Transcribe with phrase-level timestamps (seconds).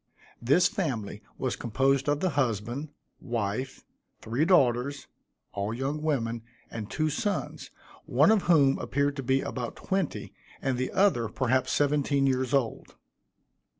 [0.41, 3.83] This family was composed of the husband, wife,
[4.19, 5.05] three daughters,
[5.53, 7.69] all young women, and two sons,
[8.07, 12.95] one of whom appeared to be about twenty, and the other, perhaps seventeen years old.